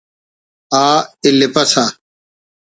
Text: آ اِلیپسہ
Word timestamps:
آ 0.81 0.85
اِلیپسہ 1.25 1.85